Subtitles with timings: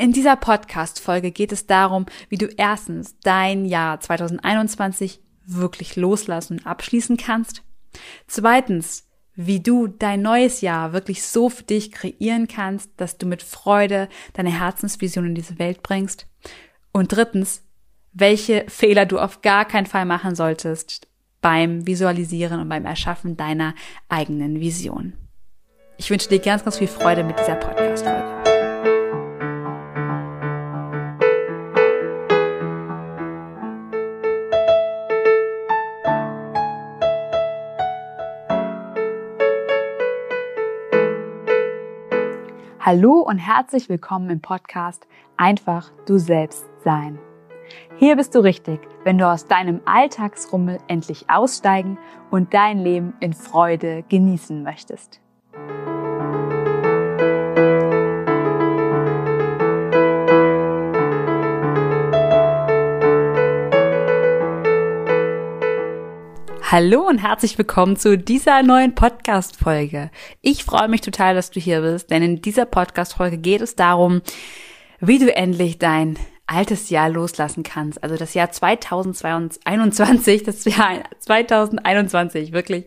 [0.00, 6.66] In dieser Podcast-Folge geht es darum, wie du erstens dein Jahr 2021 wirklich loslassen und
[6.66, 7.64] abschließen kannst.
[8.28, 13.42] Zweitens, wie du dein neues Jahr wirklich so für dich kreieren kannst, dass du mit
[13.42, 16.28] Freude deine Herzensvision in diese Welt bringst.
[16.92, 17.64] Und drittens,
[18.12, 21.08] welche Fehler du auf gar keinen Fall machen solltest
[21.40, 23.74] beim Visualisieren und beim Erschaffen deiner
[24.08, 25.14] eigenen Vision.
[25.96, 28.37] Ich wünsche dir ganz, ganz viel Freude mit dieser Podcast-Folge.
[42.90, 45.06] Hallo und herzlich willkommen im Podcast
[45.36, 47.18] Einfach du selbst sein.
[47.98, 51.98] Hier bist du richtig, wenn du aus deinem Alltagsrummel endlich aussteigen
[52.30, 55.20] und dein Leben in Freude genießen möchtest.
[66.70, 70.10] Hallo und herzlich willkommen zu dieser neuen Podcast-Folge.
[70.42, 74.20] Ich freue mich total, dass du hier bist, denn in dieser Podcast-Folge geht es darum,
[75.00, 78.02] wie du endlich dein altes Jahr loslassen kannst.
[78.02, 82.84] Also das Jahr 2021, das Jahr 2021 wirklich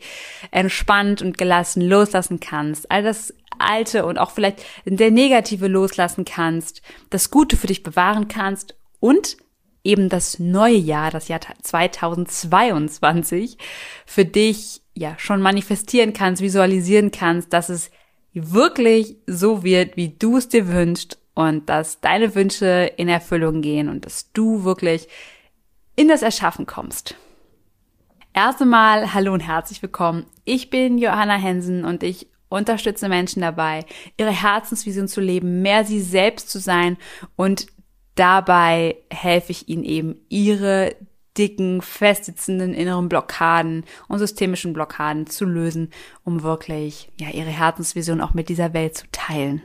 [0.51, 2.91] entspannt und gelassen loslassen kannst.
[2.91, 8.27] All das Alte und auch vielleicht der Negative loslassen kannst, das Gute für dich bewahren
[8.27, 9.37] kannst und
[9.83, 13.57] eben das neue Jahr, das Jahr 2022
[14.05, 17.91] für dich ja schon manifestieren kannst, visualisieren kannst, dass es
[18.33, 23.89] wirklich so wird, wie du es dir wünschst und dass deine Wünsche in Erfüllung gehen
[23.89, 25.07] und dass du wirklich
[25.95, 27.15] in das Erschaffen kommst.
[28.33, 30.25] Erst einmal hallo und herzlich willkommen.
[30.45, 33.85] Ich bin Johanna Hensen und ich unterstütze Menschen dabei,
[34.17, 36.97] ihre Herzensvision zu leben, mehr sie selbst zu sein
[37.35, 37.67] und
[38.21, 40.95] dabei helfe ich ihnen eben, ihre
[41.39, 45.89] dicken, festsitzenden inneren Blockaden und systemischen Blockaden zu lösen,
[46.23, 49.63] um wirklich ja ihre Herzensvision auch mit dieser Welt zu teilen.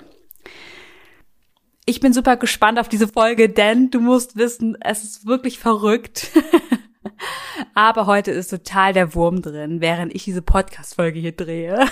[1.84, 6.30] Ich bin super gespannt auf diese Folge, denn du musst wissen, es ist wirklich verrückt.
[7.74, 11.86] Aber heute ist total der Wurm drin, während ich diese Podcast-Folge hier drehe.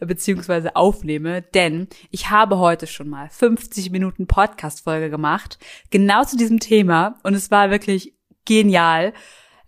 [0.00, 5.58] Beziehungsweise aufnehme, denn ich habe heute schon mal 50 Minuten Podcast-Folge gemacht,
[5.90, 9.12] genau zu diesem Thema und es war wirklich genial.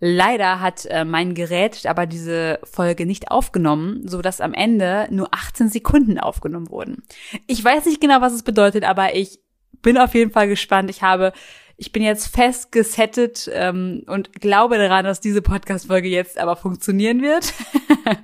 [0.05, 5.33] Leider hat äh, mein Gerät aber diese Folge nicht aufgenommen, so dass am Ende nur
[5.33, 7.03] 18 Sekunden aufgenommen wurden.
[7.47, 9.39] Ich weiß nicht genau, was es bedeutet, aber ich
[9.81, 10.89] bin auf jeden Fall gespannt.
[10.89, 11.31] Ich habe,
[11.77, 17.21] ich bin jetzt fest gesettet ähm, und glaube daran, dass diese Podcast-Folge jetzt aber funktionieren
[17.21, 17.53] wird.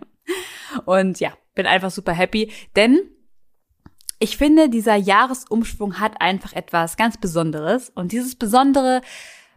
[0.85, 3.01] und ja, bin einfach super happy, denn
[4.17, 9.01] ich finde, dieser Jahresumschwung hat einfach etwas ganz Besonderes und dieses Besondere,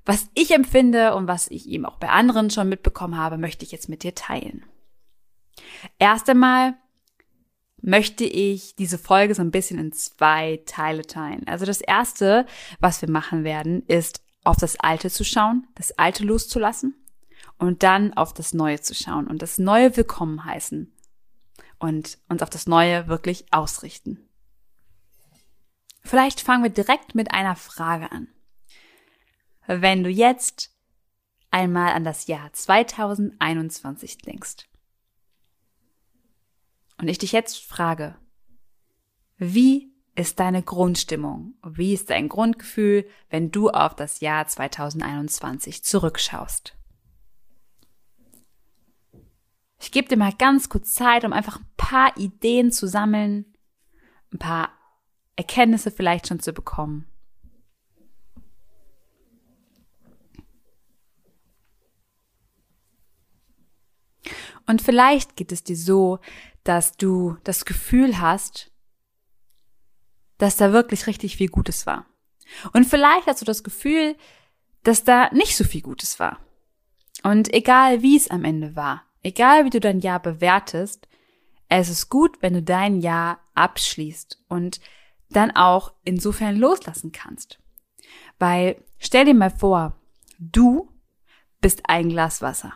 [0.05, 3.71] was ich empfinde und was ich eben auch bei anderen schon mitbekommen habe, möchte ich
[3.71, 4.65] jetzt mit dir teilen.
[6.01, 6.75] Erst einmal
[7.81, 11.47] möchte ich diese Folge so ein bisschen in zwei Teile teilen.
[11.47, 12.47] Also das erste,
[12.81, 16.97] was wir machen werden, ist auf das Alte zu schauen, das Alte loszulassen
[17.59, 20.93] und dann auf das Neue zu schauen und das Neue willkommen heißen
[21.83, 24.29] und uns auf das Neue wirklich ausrichten.
[26.05, 28.29] Vielleicht fangen wir direkt mit einer Frage an.
[29.67, 30.71] Wenn du jetzt
[31.51, 34.69] einmal an das Jahr 2021 denkst
[36.99, 38.17] und ich dich jetzt frage,
[39.39, 41.55] wie ist deine Grundstimmung?
[41.65, 46.77] Wie ist dein Grundgefühl, wenn du auf das Jahr 2021 zurückschaust?
[49.83, 53.53] Ich gebe dir mal ganz kurz Zeit, um einfach ein paar Ideen zu sammeln,
[54.33, 54.71] ein paar
[55.35, 57.09] Erkenntnisse vielleicht schon zu bekommen.
[64.69, 66.21] Und vielleicht geht es dir so,
[66.63, 68.71] dass du das Gefühl hast,
[70.39, 72.07] dass da wirklich richtig viel Gutes war.
[72.73, 74.17] Und vielleicht hast du das Gefühl,
[74.85, 76.39] dass da nicht so viel Gutes war.
[77.25, 81.09] Und egal wie es am Ende war, Egal wie du dein Jahr bewertest,
[81.69, 84.81] es ist gut, wenn du dein Jahr abschließt und
[85.31, 87.59] dann auch insofern loslassen kannst.
[88.39, 89.97] Weil stell dir mal vor,
[90.39, 90.91] du
[91.61, 92.75] bist ein Glas Wasser.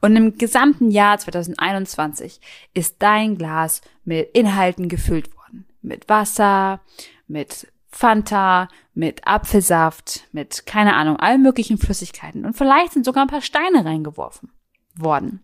[0.00, 2.40] Und im gesamten Jahr 2021
[2.74, 5.66] ist dein Glas mit Inhalten gefüllt worden.
[5.80, 6.80] Mit Wasser,
[7.26, 12.44] mit Fanta, mit Apfelsaft, mit keine Ahnung, allen möglichen Flüssigkeiten.
[12.44, 14.52] Und vielleicht sind sogar ein paar Steine reingeworfen
[14.94, 15.42] worden.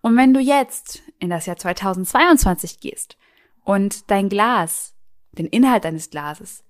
[0.00, 3.16] Und wenn du jetzt in das Jahr 2022 gehst
[3.64, 4.94] und dein Glas,
[5.32, 6.64] den Inhalt deines Glases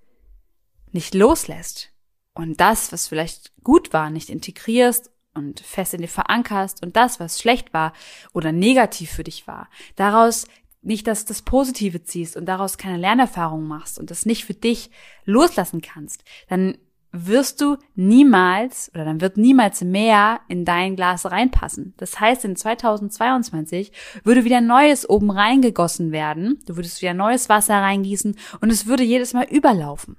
[0.91, 1.91] nicht loslässt
[2.33, 7.19] und das, was vielleicht gut war, nicht integrierst und fest in dir verankerst und das,
[7.19, 7.93] was schlecht war
[8.33, 10.47] oder negativ für dich war, daraus
[10.81, 14.89] nicht das, das Positive ziehst und daraus keine Lernerfahrung machst und das nicht für dich
[15.25, 16.77] loslassen kannst, dann
[17.11, 21.93] wirst du niemals oder dann wird niemals mehr in dein Glas reinpassen.
[21.97, 23.91] Das heißt, in 2022
[24.23, 26.59] würde wieder Neues oben reingegossen werden.
[26.67, 30.17] Du würdest wieder neues Wasser reingießen und es würde jedes Mal überlaufen.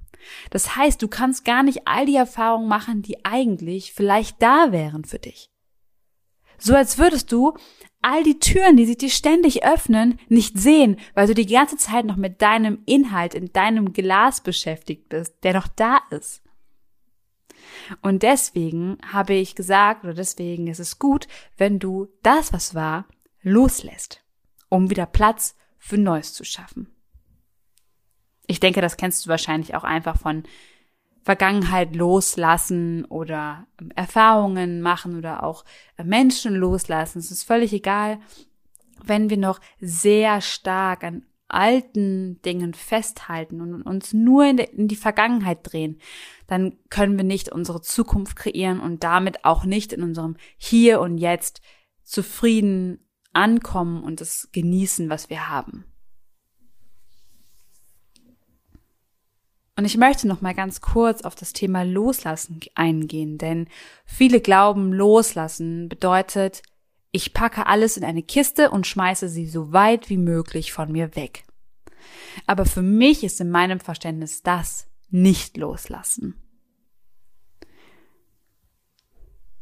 [0.51, 5.05] Das heißt, du kannst gar nicht all die Erfahrungen machen, die eigentlich vielleicht da wären
[5.05, 5.49] für dich.
[6.59, 7.55] So als würdest du
[8.03, 12.05] all die Türen, die sich dir ständig öffnen, nicht sehen, weil du die ganze Zeit
[12.05, 16.43] noch mit deinem Inhalt in deinem Glas beschäftigt bist, der noch da ist.
[18.03, 21.27] Und deswegen habe ich gesagt, oder deswegen ist es gut,
[21.57, 23.07] wenn du das, was war,
[23.43, 24.25] loslässt,
[24.69, 26.89] um wieder Platz für Neues zu schaffen.
[28.47, 30.45] Ich denke, das kennst du wahrscheinlich auch einfach von
[31.23, 35.65] Vergangenheit loslassen oder ähm, Erfahrungen machen oder auch
[35.97, 37.19] äh, Menschen loslassen.
[37.19, 38.19] Es ist völlig egal,
[39.03, 44.97] wenn wir noch sehr stark an alten Dingen festhalten und uns nur in, in, die
[44.97, 46.01] Vergangenheit drehen,
[46.47, 51.19] dann können wir nicht unsere Zukunft kreieren und damit auch nicht in unserem Hier und
[51.19, 51.61] Jetzt
[52.03, 52.99] zufrieden
[53.33, 55.85] ankommen und das genießen, was wir haben.
[59.77, 63.67] Und ich möchte noch mal ganz kurz auf das Thema Loslassen eingehen, denn
[64.05, 66.63] viele glauben, Loslassen bedeutet,
[67.13, 71.17] ich packe alles in eine Kiste und schmeiße sie so weit wie möglich von mir
[71.17, 71.45] weg.
[72.47, 76.37] Aber für mich ist in meinem Verständnis das nicht loslassen.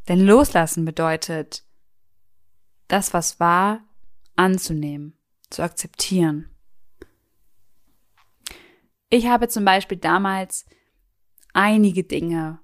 [0.08, 1.64] Denn loslassen bedeutet,
[2.86, 3.84] das, was war,
[4.36, 5.18] anzunehmen,
[5.50, 6.48] zu akzeptieren.
[9.10, 10.66] Ich habe zum Beispiel damals
[11.52, 12.60] einige Dinge,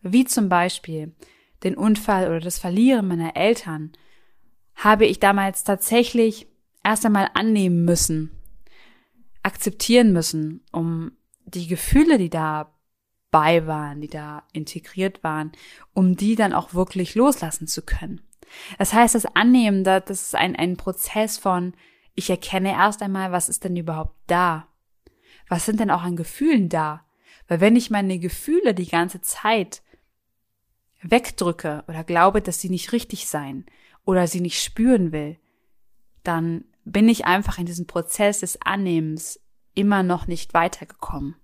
[0.00, 1.14] wie zum Beispiel
[1.64, 3.92] den Unfall oder das Verlieren meiner Eltern
[4.74, 6.46] habe ich damals tatsächlich
[6.82, 8.32] erst einmal annehmen müssen,
[9.42, 11.12] akzeptieren müssen, um
[11.44, 15.52] die Gefühle, die dabei waren, die da integriert waren,
[15.92, 18.20] um die dann auch wirklich loslassen zu können.
[18.78, 21.74] Das heißt, das Annehmen, das ist ein, ein Prozess von,
[22.14, 24.68] ich erkenne erst einmal, was ist denn überhaupt da?
[25.48, 27.04] Was sind denn auch an Gefühlen da?
[27.48, 29.82] Weil wenn ich meine Gefühle die ganze Zeit
[31.02, 33.66] wegdrücke oder glaube, dass sie nicht richtig seien
[34.04, 35.38] oder sie nicht spüren will,
[36.22, 39.40] dann bin ich einfach in diesem Prozess des Annehmens
[39.74, 41.36] immer noch nicht weitergekommen.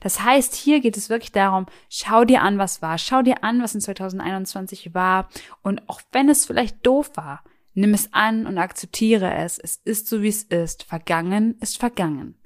[0.00, 3.62] Das heißt, hier geht es wirklich darum, schau dir an, was war, schau dir an,
[3.62, 5.28] was in 2021 war
[5.62, 7.42] und auch wenn es vielleicht doof war,
[7.74, 9.58] nimm es an und akzeptiere es.
[9.58, 10.84] Es ist so, wie es ist.
[10.84, 12.36] Vergangen ist vergangen.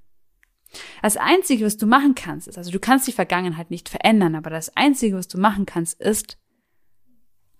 [1.02, 4.50] Das Einzige, was du machen kannst, ist, also du kannst die Vergangenheit nicht verändern, aber
[4.50, 6.38] das Einzige, was du machen kannst, ist,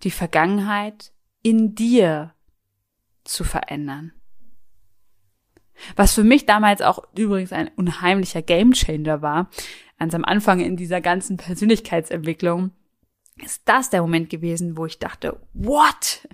[0.03, 1.11] die Vergangenheit
[1.43, 2.33] in dir
[3.23, 4.13] zu verändern.
[5.95, 9.49] Was für mich damals auch übrigens ein unheimlicher Gamechanger war,
[9.97, 12.71] ganz am Anfang in dieser ganzen Persönlichkeitsentwicklung,
[13.37, 16.27] ist das der Moment gewesen, wo ich dachte, what?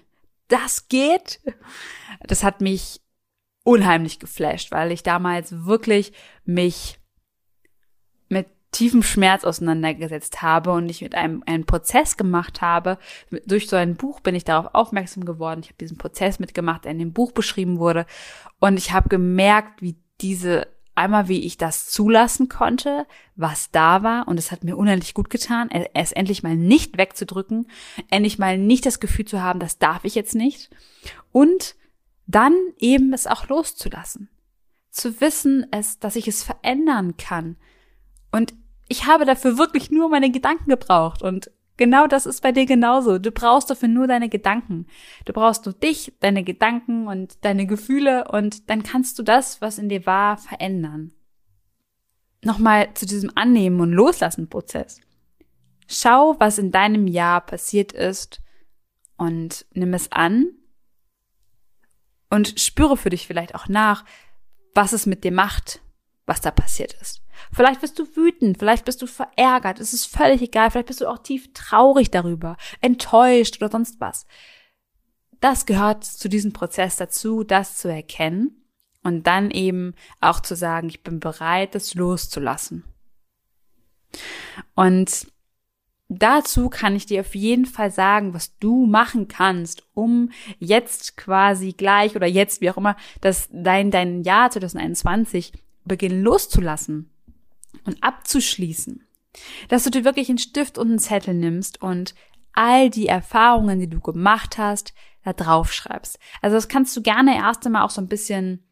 [0.47, 1.41] Das geht?
[2.21, 3.01] Das hat mich
[3.68, 6.14] unheimlich geflasht, weil ich damals wirklich
[6.46, 7.00] mich
[8.30, 12.98] mit tiefem Schmerz auseinandergesetzt habe und ich mit einem einen Prozess gemacht habe.
[13.46, 15.60] Durch so ein Buch bin ich darauf aufmerksam geworden.
[15.62, 18.06] Ich habe diesen Prozess mitgemacht, der in dem Buch beschrieben wurde.
[18.62, 24.30] Und ich habe gemerkt, wie diese einmal, wie ich das zulassen konnte, was da war.
[24.30, 27.70] Und es hat mir unendlich gut getan, es endlich mal nicht wegzudrücken,
[28.10, 30.70] endlich mal nicht das Gefühl zu haben, das darf ich jetzt nicht.
[31.34, 31.75] Und
[32.27, 34.29] dann eben es auch loszulassen.
[34.91, 37.55] Zu wissen es, dass ich es verändern kann.
[38.31, 38.53] Und
[38.89, 41.22] ich habe dafür wirklich nur meine Gedanken gebraucht.
[41.22, 43.17] Und genau das ist bei dir genauso.
[43.17, 44.88] Du brauchst dafür nur deine Gedanken.
[45.25, 49.77] Du brauchst nur dich, deine Gedanken und deine Gefühle und dann kannst du das, was
[49.77, 51.12] in dir war, verändern.
[52.43, 55.00] Nochmal zu diesem Annehmen und Loslassen Prozess.
[55.88, 58.41] Schau, was in deinem Jahr passiert ist
[59.17, 60.51] und nimm es an
[62.29, 64.05] und spüre für dich vielleicht auch nach,
[64.74, 65.81] was es mit dir macht,
[66.25, 67.22] was da passiert ist.
[67.51, 71.07] Vielleicht bist du wütend, vielleicht bist du verärgert, es ist völlig egal, vielleicht bist du
[71.07, 74.25] auch tief traurig darüber, enttäuscht oder sonst was.
[75.39, 78.63] Das gehört zu diesem Prozess dazu, das zu erkennen
[79.03, 82.84] und dann eben auch zu sagen, ich bin bereit, das loszulassen.
[84.74, 85.27] Und
[86.10, 91.74] Dazu kann ich dir auf jeden Fall sagen, was du machen kannst, um jetzt quasi
[91.74, 95.52] gleich oder jetzt, wie auch immer, dass dein, dein Jahr 2021
[95.84, 97.10] beginnen loszulassen
[97.86, 99.04] und abzuschließen.
[99.68, 102.16] Dass du dir wirklich einen Stift und einen Zettel nimmst und
[102.54, 106.20] all die Erfahrungen, die du gemacht hast, da drauf schreibst.
[106.42, 108.66] Also das kannst du gerne erst einmal auch so ein bisschen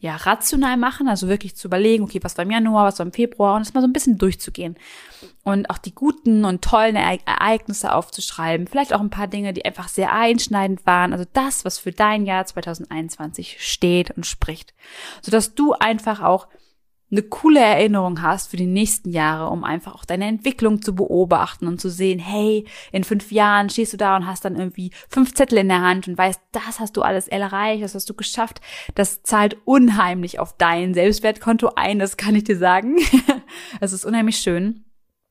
[0.00, 3.12] ja, rational machen, also wirklich zu überlegen, okay, was war im Januar, was war im
[3.12, 4.76] Februar und das mal so ein bisschen durchzugehen.
[5.42, 9.88] Und auch die guten und tollen Ereignisse aufzuschreiben, vielleicht auch ein paar Dinge, die einfach
[9.88, 14.72] sehr einschneidend waren, also das, was für dein Jahr 2021 steht und spricht,
[15.20, 16.46] sodass du einfach auch
[17.10, 21.66] eine coole Erinnerung hast für die nächsten Jahre, um einfach auch deine Entwicklung zu beobachten
[21.66, 25.34] und zu sehen, hey, in fünf Jahren stehst du da und hast dann irgendwie fünf
[25.34, 28.60] Zettel in der Hand und weißt, das hast du alles erreicht, das hast du geschafft.
[28.94, 32.96] Das zahlt unheimlich auf dein Selbstwertkonto ein, das kann ich dir sagen.
[33.80, 34.84] Es ist unheimlich schön.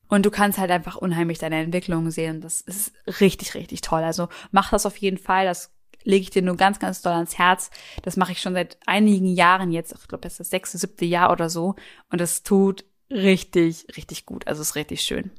[0.08, 2.40] Und du kannst halt einfach unheimlich deine Entwicklung sehen.
[2.40, 4.02] Das ist richtig, richtig toll.
[4.02, 5.44] Also mach das auf jeden Fall.
[5.44, 5.70] Das
[6.04, 7.70] lege ich dir nur ganz, ganz doll ans Herz.
[8.02, 9.92] Das mache ich schon seit einigen Jahren jetzt.
[9.92, 11.74] Ich glaube, das ist das sechste, siebte Jahr oder so.
[12.10, 14.46] Und es tut richtig, richtig gut.
[14.46, 15.30] Also es ist richtig schön.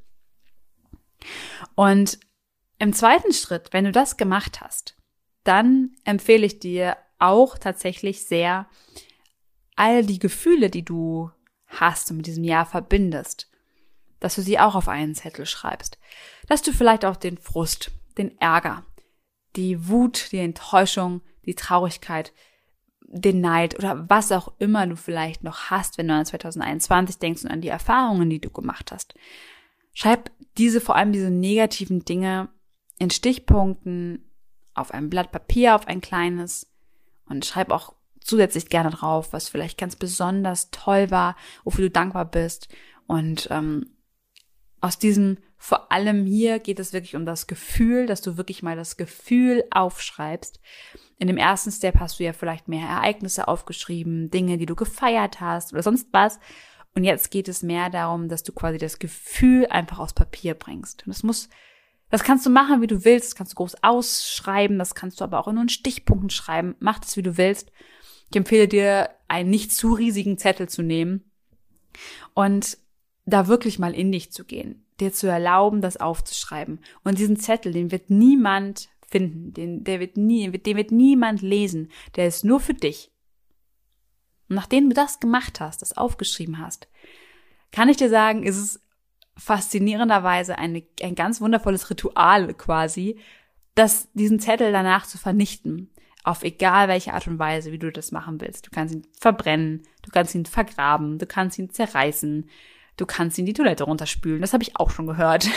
[1.76, 2.20] Und
[2.78, 4.96] im zweiten Schritt, wenn du das gemacht hast,
[5.44, 8.68] dann empfehle ich dir auch tatsächlich sehr,
[9.76, 11.32] all die Gefühle, die du
[11.68, 13.50] hast und mit diesem Jahr verbindest,
[14.20, 15.98] dass du sie auch auf einen Zettel schreibst.
[16.48, 18.86] Dass du vielleicht auch den Frust, den Ärger,
[19.56, 22.34] die Wut, die Enttäuschung, die Traurigkeit,
[23.02, 27.44] den Neid oder was auch immer du vielleicht noch hast, wenn du an 2021 denkst
[27.44, 29.16] und an die Erfahrungen, die du gemacht hast.
[29.94, 32.50] Schreib diese, vor allem diese negativen Dinge
[33.00, 34.30] in Stichpunkten
[34.76, 36.72] auf ein Blatt Papier, auf ein kleines
[37.26, 42.26] und schreib auch zusätzlich gerne drauf, was vielleicht ganz besonders toll war, wofür du dankbar
[42.26, 42.68] bist
[43.08, 43.96] und ähm,
[44.82, 48.78] aus diesem, vor allem hier geht es wirklich um das Gefühl, dass du wirklich mal
[48.78, 50.62] das Gefühl aufschreibst.
[51.18, 55.42] In dem ersten Step hast du ja vielleicht mehr Ereignisse aufgeschrieben, Dinge, die du gefeiert
[55.42, 56.40] hast oder sonst was.
[56.96, 61.06] Und jetzt geht es mehr darum, dass du quasi das Gefühl einfach aus Papier bringst.
[61.06, 61.50] Und das muss,
[62.10, 63.28] das kannst du machen, wie du willst.
[63.28, 64.80] Das kannst du groß ausschreiben.
[64.80, 66.76] Das kannst du aber auch in nur in Stichpunkten schreiben.
[66.80, 67.70] Mach das, wie du willst.
[68.32, 71.30] Ich empfehle dir, einen nicht zu riesigen Zettel zu nehmen
[72.34, 72.78] und
[73.26, 76.80] da wirklich mal in dich zu gehen, dir zu erlauben, das aufzuschreiben.
[77.04, 81.90] Und diesen Zettel, den wird niemand finden, den, der wird nie, den wird niemand lesen,
[82.16, 83.12] der ist nur für dich.
[84.48, 86.88] Und nachdem du das gemacht hast, das aufgeschrieben hast,
[87.72, 88.82] kann ich dir sagen, ist es
[89.38, 93.20] faszinierenderweise eine, ein ganz wundervolles Ritual quasi,
[93.76, 95.90] das diesen Zettel danach zu vernichten.
[96.24, 98.68] Auf egal welche Art und Weise, wie du das machen willst.
[98.68, 102.50] Du kannst ihn verbrennen, du kannst ihn vergraben, du kannst ihn zerreißen,
[103.00, 104.42] du kannst ihn die Toilette runterspülen.
[104.42, 105.48] Das habe ich auch schon gehört.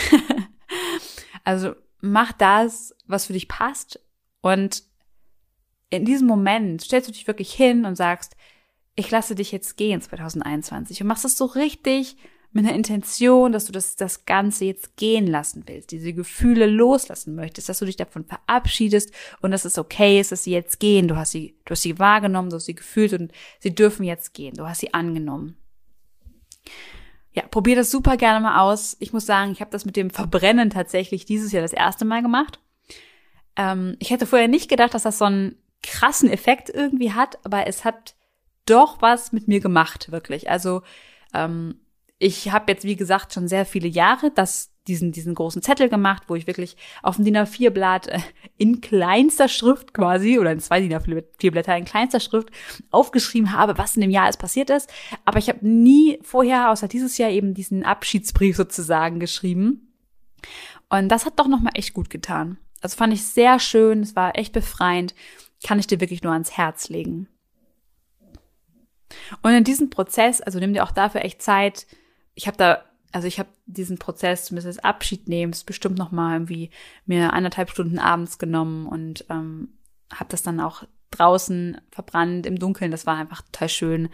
[1.43, 3.99] also mach das, was für dich passt.
[4.41, 4.83] Und
[5.89, 8.35] in diesem Moment stellst du dich wirklich hin und sagst,
[8.95, 12.15] ich lasse dich jetzt gehen 2021 und machst es so richtig
[12.51, 17.33] mit einer Intention, dass du das, das Ganze jetzt gehen lassen willst, diese Gefühle loslassen
[17.33, 21.07] möchtest, dass du dich davon verabschiedest und dass es okay ist, dass sie jetzt gehen.
[21.07, 24.35] Du hast sie, du hast sie wahrgenommen, du hast sie gefühlt und sie dürfen jetzt
[24.35, 24.53] gehen.
[24.53, 25.57] Du hast sie angenommen
[27.33, 28.95] ja, probier das super gerne mal aus.
[28.99, 32.21] Ich muss sagen, ich habe das mit dem Verbrennen tatsächlich dieses Jahr das erste Mal
[32.21, 32.59] gemacht.
[33.55, 37.67] Ähm, ich hätte vorher nicht gedacht, dass das so einen krassen Effekt irgendwie hat, aber
[37.67, 38.15] es hat
[38.65, 40.49] doch was mit mir gemacht, wirklich.
[40.49, 40.83] Also
[41.33, 41.79] ähm,
[42.19, 46.23] ich habe jetzt, wie gesagt, schon sehr viele Jahre das diesen, diesen großen Zettel gemacht,
[46.27, 48.19] wo ich wirklich auf dem DIN A4-Blatt äh,
[48.57, 52.49] in kleinster Schrift quasi, oder in zwei DIN A4-Blätter in kleinster Schrift
[52.91, 54.91] aufgeschrieben habe, was in dem Jahr alles passiert ist.
[55.25, 59.93] Aber ich habe nie vorher, außer dieses Jahr, eben diesen Abschiedsbrief sozusagen geschrieben.
[60.89, 62.57] Und das hat doch nochmal echt gut getan.
[62.81, 65.15] Also fand ich sehr schön, es war echt befreiend,
[65.65, 67.29] kann ich dir wirklich nur ans Herz legen.
[69.41, 71.87] Und in diesem Prozess, also nimm dir auch dafür echt Zeit.
[72.35, 76.71] Ich habe da also ich habe diesen Prozess zumindest des Abschiednehmens bestimmt noch mal irgendwie
[77.05, 79.69] mir anderthalb Stunden abends genommen und ähm,
[80.11, 82.89] habe das dann auch draußen verbrannt im Dunkeln.
[82.89, 84.05] Das war einfach total schön.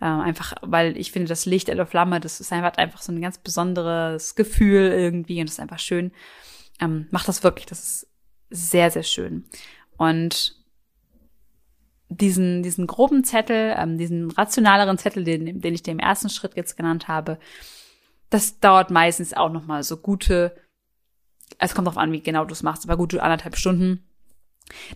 [0.00, 3.22] Äh, einfach, weil ich finde, das Licht der Flamme, das ist einfach, einfach so ein
[3.22, 6.12] ganz besonderes Gefühl irgendwie und das ist einfach schön.
[6.78, 8.06] Ähm, mach das wirklich, das ist
[8.50, 9.46] sehr, sehr schön.
[9.96, 10.56] Und
[12.10, 16.76] diesen, diesen groben Zettel, ähm, diesen rationaleren Zettel, den, den ich im ersten Schritt jetzt
[16.76, 17.38] genannt habe,
[18.32, 20.56] das dauert meistens auch noch mal so gute,
[21.58, 24.08] es kommt darauf an, wie genau du es machst, aber gute anderthalb Stunden.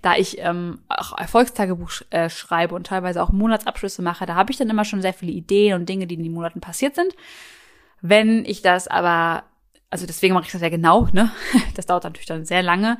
[0.01, 4.57] Da ich ähm, auch Erfolgstagebuch äh, schreibe und teilweise auch Monatsabschlüsse mache, da habe ich
[4.57, 7.15] dann immer schon sehr viele Ideen und Dinge, die in den Monaten passiert sind.
[8.01, 9.43] Wenn ich das aber,
[9.91, 11.31] also deswegen mache ich das ja genau, ne?
[11.75, 12.99] Das dauert natürlich dann sehr lange.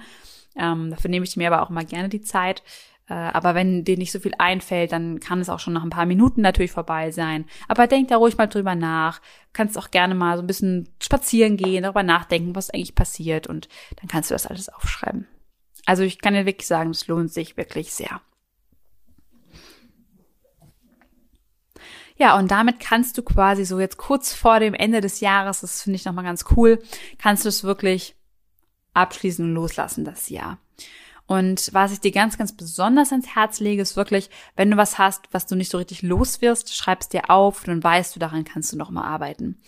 [0.55, 2.63] Ähm, dafür nehme ich mir aber auch mal gerne die Zeit.
[3.09, 5.91] Äh, aber wenn dir nicht so viel einfällt, dann kann es auch schon nach ein
[5.91, 7.45] paar Minuten natürlich vorbei sein.
[7.69, 9.21] Aber denk da ruhig mal drüber nach.
[9.53, 13.69] Kannst auch gerne mal so ein bisschen spazieren gehen, darüber nachdenken, was eigentlich passiert und
[14.01, 15.27] dann kannst du das alles aufschreiben.
[15.87, 18.21] Also ich kann dir wirklich sagen, es lohnt sich wirklich sehr.
[22.19, 25.83] Ja, und damit kannst du quasi so jetzt kurz vor dem Ende des Jahres, das
[25.83, 26.83] finde ich nochmal ganz cool,
[27.19, 28.17] kannst du es wirklich
[28.95, 30.59] abschließen und loslassen, das Jahr.
[31.27, 34.99] Und was ich dir ganz, ganz besonders ans Herz lege, ist wirklich, wenn du was
[34.99, 38.45] hast, was du nicht so richtig los wirst, schreibst dir auf, dann weißt du, daran
[38.45, 39.61] kannst du nochmal arbeiten.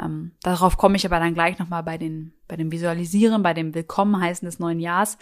[0.00, 3.74] Ähm, darauf komme ich aber dann gleich nochmal bei den, bei dem Visualisieren, bei dem
[3.74, 5.18] Willkommen heißen des neuen Jahres.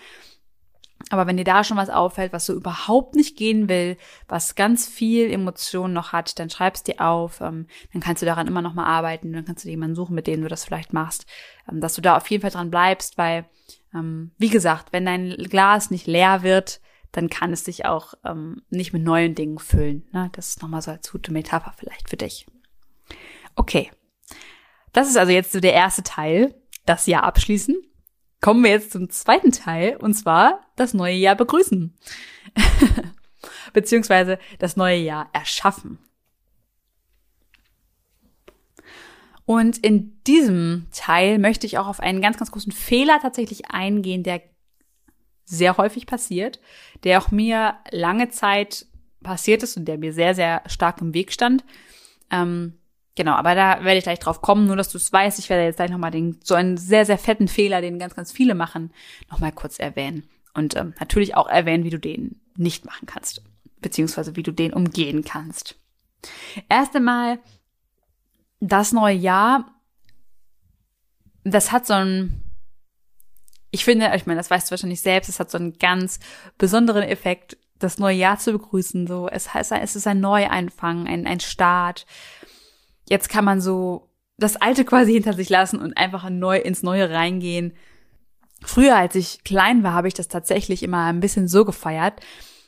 [1.08, 3.96] Aber wenn dir da schon was auffällt, was so überhaupt nicht gehen will,
[4.28, 8.46] was ganz viel Emotionen noch hat, dann schreibst dir auf, ähm, dann kannst du daran
[8.46, 11.24] immer noch mal arbeiten, dann kannst du jemanden suchen, mit dem du das vielleicht machst,
[11.70, 13.46] ähm, dass du da auf jeden Fall dran bleibst, weil,
[13.94, 16.80] ähm, wie gesagt, wenn dein Glas nicht leer wird,
[17.12, 20.06] dann kann es sich auch ähm, nicht mit neuen Dingen füllen.
[20.12, 20.30] Ne?
[20.32, 22.46] Das ist nochmal so als gute Metapher vielleicht für dich.
[23.56, 23.90] Okay.
[24.92, 26.54] Das ist also jetzt so der erste Teil,
[26.84, 27.76] das Jahr abschließen
[28.40, 31.96] kommen wir jetzt zum zweiten Teil, und zwar das neue Jahr begrüßen.
[33.72, 35.98] Beziehungsweise das neue Jahr erschaffen.
[39.50, 44.22] Und in diesem Teil möchte ich auch auf einen ganz, ganz großen Fehler tatsächlich eingehen,
[44.22, 44.42] der
[45.44, 46.60] sehr häufig passiert,
[47.02, 48.86] der auch mir lange Zeit
[49.24, 51.64] passiert ist und der mir sehr, sehr stark im Weg stand.
[52.30, 52.74] Ähm,
[53.16, 55.40] Genau, aber da werde ich gleich drauf kommen, nur dass du es weißt.
[55.40, 58.30] Ich werde jetzt gleich nochmal den, so einen sehr, sehr fetten Fehler, den ganz, ganz
[58.30, 58.92] viele machen,
[59.28, 60.30] nochmal kurz erwähnen.
[60.54, 63.42] Und ähm, natürlich auch erwähnen, wie du den nicht machen kannst.
[63.80, 65.74] Beziehungsweise wie du den umgehen kannst.
[66.68, 67.40] Erst einmal,
[68.60, 69.66] das neue Jahr,
[71.44, 72.44] das hat so ein,
[73.70, 76.20] ich finde, ich meine, das weißt du wahrscheinlich selbst, es hat so einen ganz
[76.58, 79.06] besonderen Effekt, das neue Jahr zu begrüßen.
[79.06, 82.04] So, es heißt, es ist ein Neueinfang, ein, ein Start
[83.10, 87.10] jetzt kann man so das Alte quasi hinter sich lassen und einfach neu ins Neue
[87.10, 87.74] reingehen.
[88.62, 92.20] Früher, als ich klein war, habe ich das tatsächlich immer ein bisschen so gefeiert.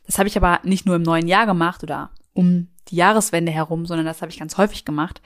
[0.05, 3.87] Das habe ich aber nicht nur im neuen Jahr gemacht oder um die Jahreswende herum,
[3.87, 5.23] sondern das habe ich ganz häufig gemacht.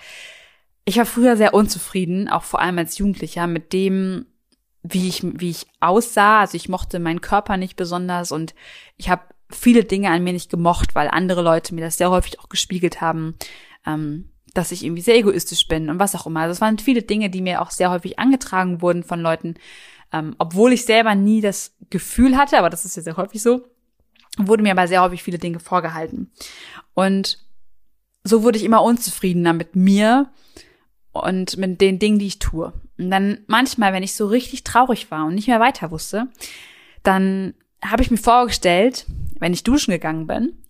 [0.86, 4.26] Ich war früher sehr unzufrieden, auch vor allem als Jugendlicher, mit dem,
[4.82, 6.40] wie ich, wie ich aussah.
[6.40, 8.54] Also ich mochte meinen Körper nicht besonders und
[8.96, 12.40] ich habe viele Dinge an mir nicht gemocht, weil andere Leute mir das sehr häufig
[12.40, 13.34] auch gespiegelt haben.
[13.84, 16.40] Ähm, dass ich irgendwie sehr egoistisch bin und was auch immer.
[16.40, 19.54] Also es waren viele Dinge, die mir auch sehr häufig angetragen wurden von Leuten,
[20.12, 23.66] ähm, obwohl ich selber nie das Gefühl hatte, aber das ist ja sehr häufig so,
[24.38, 26.30] wurden mir aber sehr häufig viele Dinge vorgehalten.
[26.94, 27.38] Und
[28.24, 30.30] so wurde ich immer unzufriedener mit mir
[31.24, 32.72] und mit den Dingen, die ich tue.
[32.98, 36.28] Und dann manchmal, wenn ich so richtig traurig war und nicht mehr weiter wusste,
[37.02, 39.06] dann habe ich mir vorgestellt,
[39.38, 40.62] wenn ich duschen gegangen bin,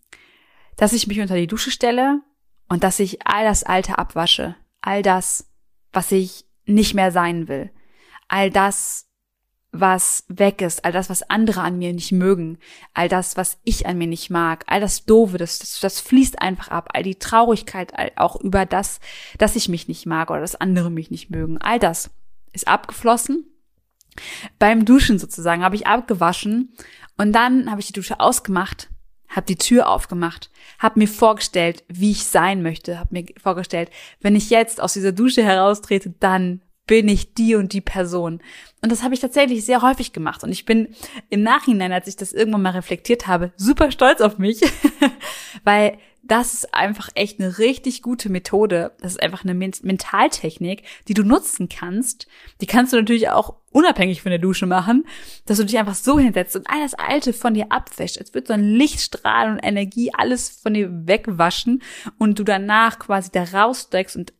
[0.76, 2.20] dass ich mich unter die Dusche stelle
[2.68, 5.50] und dass ich all das Alte abwasche, all das,
[5.92, 7.70] was ich nicht mehr sein will,
[8.28, 9.08] all das,
[9.80, 12.58] was weg ist, all das, was andere an mir nicht mögen,
[12.94, 16.40] all das, was ich an mir nicht mag, all das Doofe, das, das, das fließt
[16.40, 19.00] einfach ab, all die Traurigkeit all, auch über das,
[19.38, 22.10] dass ich mich nicht mag oder dass andere mich nicht mögen, all das
[22.52, 23.44] ist abgeflossen.
[24.58, 26.74] Beim Duschen sozusagen habe ich abgewaschen
[27.18, 28.88] und dann habe ich die Dusche ausgemacht
[29.28, 34.36] habe die Tür aufgemacht, habe mir vorgestellt, wie ich sein möchte, habe mir vorgestellt, wenn
[34.36, 38.40] ich jetzt aus dieser Dusche heraustrete, dann bin ich die und die Person.
[38.86, 40.44] Und das habe ich tatsächlich sehr häufig gemacht.
[40.44, 40.94] Und ich bin
[41.28, 44.60] im Nachhinein, als ich das irgendwann mal reflektiert habe, super stolz auf mich,
[45.64, 48.92] weil das ist einfach echt eine richtig gute Methode.
[49.00, 52.28] Das ist einfach eine Mentaltechnik, die du nutzen kannst.
[52.60, 55.04] Die kannst du natürlich auch unabhängig von der Dusche machen,
[55.46, 58.18] dass du dich einfach so hinsetzt und all das Alte von dir abwäscht.
[58.18, 61.82] Es wird so ein Lichtstrahl und Energie alles von dir wegwaschen
[62.18, 64.32] und du danach quasi da raussteigst und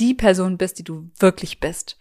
[0.00, 1.98] die Person bist, die du wirklich bist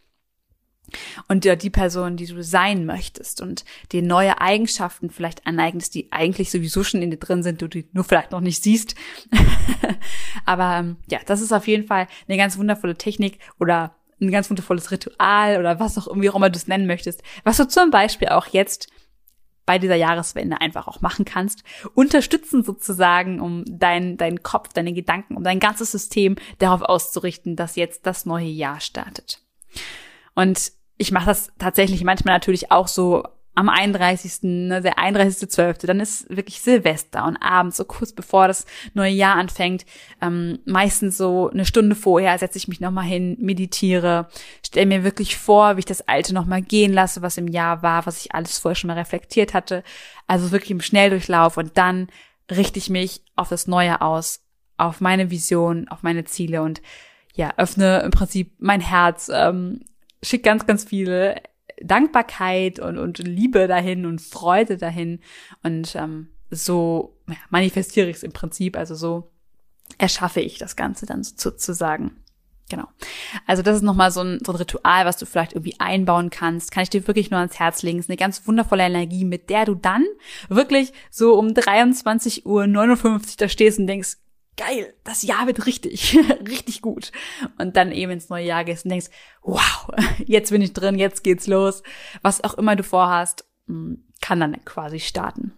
[1.27, 6.11] und dir die Person, die du sein möchtest und dir neue Eigenschaften vielleicht aneignest, die
[6.11, 8.95] eigentlich sowieso schon in dir drin sind, du die nur vielleicht noch nicht siehst.
[10.45, 14.49] Aber ähm, ja, das ist auf jeden Fall eine ganz wundervolle Technik oder ein ganz
[14.49, 17.89] wundervolles Ritual oder was auch irgendwie auch immer du es nennen möchtest, was du zum
[17.89, 18.87] Beispiel auch jetzt
[19.65, 21.63] bei dieser Jahreswende einfach auch machen kannst.
[21.93, 27.75] Unterstützen sozusagen, um deinen dein Kopf, deine Gedanken, um dein ganzes System darauf auszurichten, dass
[27.75, 29.41] jetzt das neue Jahr startet.
[30.35, 35.99] Und ich mache das tatsächlich manchmal natürlich auch so am 31., ne, der 31.12., dann
[35.99, 39.85] ist wirklich Silvester und abends, so kurz bevor das neue Jahr anfängt,
[40.21, 44.29] ähm, meistens so eine Stunde vorher setze ich mich nochmal hin, meditiere,
[44.65, 48.05] stelle mir wirklich vor, wie ich das Alte nochmal gehen lasse, was im Jahr war,
[48.05, 49.83] was ich alles vorher schon mal reflektiert hatte.
[50.27, 52.07] Also wirklich im Schnelldurchlauf und dann
[52.49, 54.45] richte ich mich auf das Neue aus,
[54.77, 56.81] auf meine Vision, auf meine Ziele und
[57.33, 59.81] ja, öffne im Prinzip mein Herz, ähm,
[60.23, 61.41] schick ganz, ganz viele
[61.81, 65.19] Dankbarkeit und, und Liebe dahin und Freude dahin.
[65.63, 69.31] Und ähm, so ja, manifestiere ich es im Prinzip, also so
[69.97, 72.17] erschaffe ich das Ganze dann sozusagen.
[72.69, 72.87] Genau.
[73.47, 76.71] Also das ist nochmal so ein, so ein Ritual, was du vielleicht irgendwie einbauen kannst.
[76.71, 77.99] Kann ich dir wirklich nur ans Herz legen.
[77.99, 80.05] Es ist eine ganz wundervolle Energie, mit der du dann
[80.47, 84.15] wirklich so um 23 Uhr 59 da stehst und denkst,
[84.57, 87.11] geil, das Jahr wird richtig, richtig gut.
[87.57, 89.09] Und dann eben ins neue Jahr gehst und denkst,
[89.41, 89.89] wow,
[90.25, 91.81] jetzt bin ich drin, jetzt geht's los.
[92.21, 95.53] Was auch immer du vorhast, mm, kann dann quasi starten.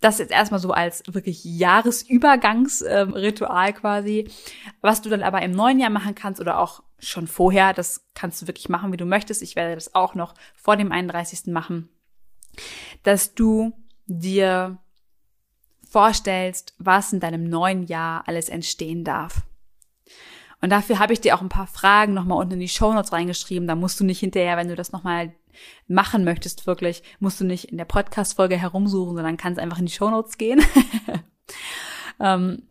[0.00, 4.28] Das jetzt erstmal so als wirklich Jahresübergangsritual äh, quasi.
[4.80, 8.42] Was du dann aber im neuen Jahr machen kannst oder auch schon vorher, das kannst
[8.42, 9.42] du wirklich machen, wie du möchtest.
[9.42, 11.52] Ich werde das auch noch vor dem 31.
[11.52, 11.88] machen,
[13.04, 13.72] dass du
[14.06, 14.78] dir
[15.92, 19.42] vorstellst, was in deinem neuen Jahr alles entstehen darf.
[20.62, 23.12] Und dafür habe ich dir auch ein paar Fragen nochmal unten in die Show Notes
[23.12, 23.68] reingeschrieben.
[23.68, 25.34] Da musst du nicht hinterher, wenn du das nochmal
[25.86, 29.92] machen möchtest, wirklich, musst du nicht in der Podcast-Folge herumsuchen, sondern kannst einfach in die
[29.92, 30.64] Show Notes gehen.
[32.20, 32.62] ähm,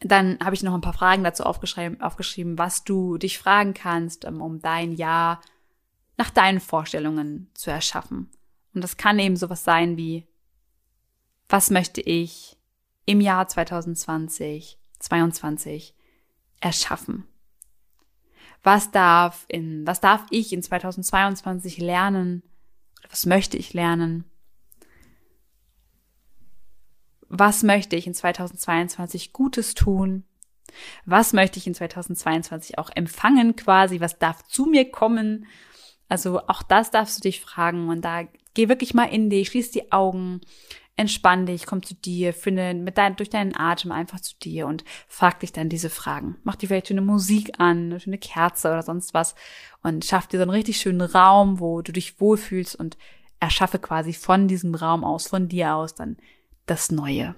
[0.00, 4.24] dann habe ich noch ein paar Fragen dazu aufgeschrieben, aufgeschrieben, was du dich fragen kannst,
[4.24, 5.40] ähm, um dein Jahr
[6.16, 8.30] nach deinen Vorstellungen zu erschaffen.
[8.74, 10.26] Und das kann eben sowas sein wie,
[11.50, 12.56] was möchte ich
[13.06, 15.94] im Jahr 2020, 22
[16.60, 17.26] erschaffen?
[18.62, 22.42] Was darf in, was darf ich in 2022 lernen?
[23.08, 24.24] Was möchte ich lernen?
[27.28, 30.24] Was möchte ich in 2022 Gutes tun?
[31.04, 34.00] Was möchte ich in 2022 auch empfangen quasi?
[34.00, 35.46] Was darf zu mir kommen?
[36.08, 39.70] Also auch das darfst du dich fragen und da geh wirklich mal in dich, schließ
[39.70, 40.40] die Augen,
[41.00, 44.84] entspann dich, komm zu dir, finde mit dein, durch deinen Atem einfach zu dir und
[45.08, 46.36] frag dich dann diese Fragen.
[46.44, 49.34] Mach dir vielleicht schöne Musik an, eine schöne Kerze oder sonst was
[49.82, 52.98] und schaff dir so einen richtig schönen Raum, wo du dich wohlfühlst und
[53.40, 56.18] erschaffe quasi von diesem Raum aus, von dir aus dann
[56.66, 57.34] das Neue.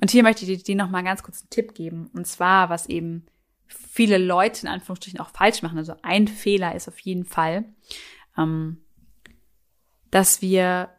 [0.00, 2.10] Und hier möchte ich dir noch mal ganz kurz einen Tipp geben.
[2.14, 3.26] Und zwar, was eben
[3.68, 5.78] viele Leute in Anführungsstrichen auch falsch machen.
[5.78, 7.64] Also ein Fehler ist auf jeden Fall,
[8.36, 8.78] ähm,
[10.10, 10.90] dass wir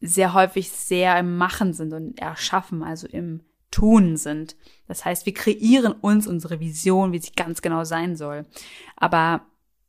[0.00, 4.56] sehr häufig sehr im Machen sind und erschaffen, also im Tun sind.
[4.86, 8.46] Das heißt, wir kreieren uns unsere Vision, wie sie ganz genau sein soll.
[8.96, 9.42] Aber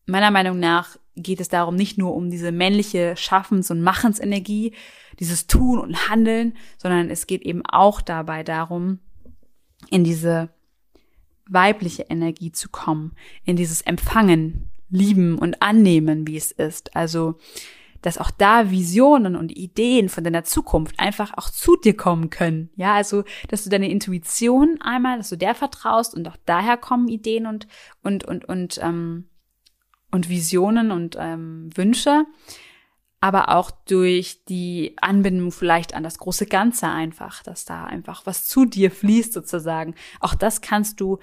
[0.06, 4.74] meiner Meinung nach geht es darum, nicht nur um diese männliche Schaffens- und Machensenergie,
[5.20, 9.00] dieses Tun und Handeln, sondern es geht eben auch dabei darum,
[9.90, 10.50] in diese
[11.48, 16.96] weibliche Energie zu kommen, in dieses Empfangen, Lieben und Annehmen, wie es ist.
[16.96, 17.36] Also
[18.02, 22.70] dass auch da Visionen und Ideen von deiner Zukunft einfach auch zu dir kommen können.
[22.76, 27.08] Ja, also, dass du deine Intuition einmal, dass du der vertraust und auch daher kommen
[27.08, 27.68] Ideen und,
[28.02, 29.30] und, und, und, ähm,
[30.12, 32.26] und Visionen und ähm, Wünsche,
[33.22, 38.48] aber auch durch die Anbindung vielleicht an das große Ganze einfach, dass da einfach was
[38.48, 39.96] zu dir fließt sozusagen.
[40.20, 41.20] Auch das kannst du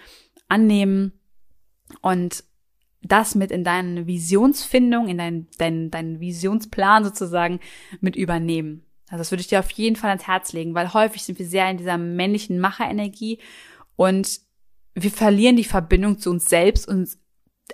[0.48, 1.12] annehmen
[2.02, 2.44] und
[3.08, 7.60] das mit in deine Visionsfindung, in deinen dein, dein Visionsplan sozusagen
[8.00, 8.84] mit übernehmen.
[9.08, 11.46] Also das würde ich dir auf jeden Fall ans Herz legen, weil häufig sind wir
[11.46, 13.38] sehr in dieser männlichen Macherenergie
[13.94, 14.40] und
[14.94, 17.16] wir verlieren die Verbindung zu uns selbst und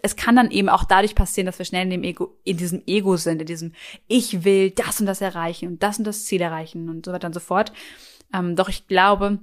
[0.03, 2.83] es kann dann eben auch dadurch passieren, dass wir schnell in dem Ego, in diesem
[2.87, 3.73] Ego sind, in diesem
[4.09, 7.27] Ich will das und das erreichen und das und das Ziel erreichen und so weiter
[7.27, 7.73] und so fort.
[8.33, 9.39] Ähm, doch ich glaube,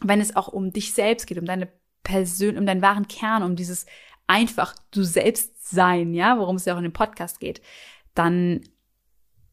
[0.00, 1.68] wenn es auch um dich selbst geht, um deine
[2.02, 3.86] Persön, um deinen wahren Kern, um dieses
[4.32, 7.60] einfach du selbst sein, ja, worum es ja auch in dem Podcast geht,
[8.14, 8.62] dann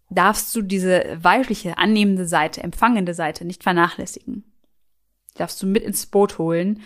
[0.10, 4.44] darfst du diese weibliche, annehmende Seite, empfangende Seite nicht vernachlässigen.
[5.36, 6.82] darfst du mit ins Boot holen,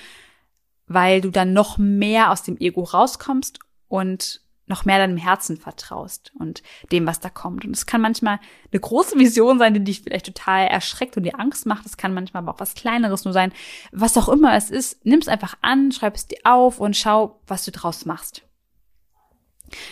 [0.87, 4.41] weil du dann noch mehr aus dem Ego rauskommst und
[4.73, 7.63] noch mehr deinem Herzen vertraust und dem, was da kommt.
[7.63, 8.39] Und es kann manchmal
[8.71, 11.85] eine große Vision sein, die dich vielleicht total erschreckt und dir Angst macht.
[11.85, 13.53] Es kann manchmal aber auch was Kleineres nur sein.
[13.91, 17.39] Was auch immer es ist, nimm es einfach an, schreib es dir auf und schau,
[17.45, 18.41] was du draus machst.